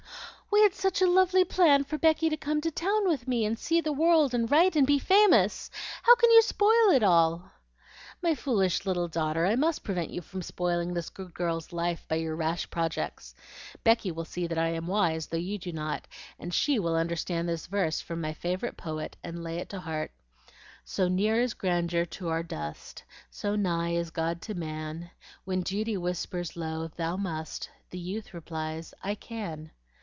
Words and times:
"We 0.53 0.63
had 0.63 0.73
such 0.75 1.01
a 1.01 1.07
lovely 1.09 1.45
plan 1.45 1.85
for 1.85 1.97
Becky 1.97 2.27
to 2.29 2.35
come 2.35 2.59
to 2.61 2.71
town 2.71 3.07
with 3.07 3.25
me, 3.25 3.45
and 3.45 3.57
see 3.57 3.79
the 3.79 3.93
world, 3.93 4.33
and 4.33 4.51
write, 4.51 4.75
and 4.75 4.85
be 4.85 4.99
famous. 4.99 5.71
How 6.03 6.13
can 6.15 6.29
you 6.29 6.41
spoil 6.41 6.89
it 6.89 7.01
all?" 7.03 7.49
"My 8.21 8.35
foolish 8.35 8.85
little 8.85 9.07
daughter, 9.07 9.45
I 9.45 9.55
must 9.55 9.85
prevent 9.85 10.09
you 10.09 10.21
from 10.21 10.41
spoiling 10.41 10.93
this 10.93 11.09
good 11.09 11.33
girl's 11.33 11.71
life 11.71 12.05
by 12.09 12.17
your 12.17 12.35
rash 12.35 12.69
projects. 12.69 13.33
Becky 13.85 14.11
will 14.11 14.25
see 14.25 14.45
that 14.47 14.57
I 14.57 14.69
am 14.69 14.87
wise, 14.87 15.27
though 15.27 15.37
you 15.37 15.57
do 15.57 15.71
not, 15.71 16.05
and 16.37 16.53
SHE 16.53 16.79
will 16.79 16.95
understand 16.97 17.47
this 17.47 17.67
verse 17.67 18.01
from 18.01 18.19
my 18.19 18.33
favorite 18.33 18.75
poet, 18.75 19.15
and 19.23 19.41
lay 19.43 19.57
it 19.57 19.69
to 19.69 19.79
heart: 19.79 20.11
"So 20.83 21.07
near 21.07 21.39
is 21.39 21.53
grandeur 21.53 22.03
to 22.05 22.27
our 22.27 22.43
Dust, 22.43 23.05
So 23.29 23.55
nigh 23.55 23.91
is 23.95 24.11
God 24.11 24.41
to 24.43 24.53
man, 24.53 25.11
When 25.45 25.61
Duty 25.61 25.95
whispers 25.95 26.57
low, 26.57 26.89
'Thou 26.89 27.15
must!' 27.15 27.69
The 27.89 27.99
youth 27.99 28.33
replies, 28.33 28.93
'I 29.01 29.15
can!'" 29.15 29.71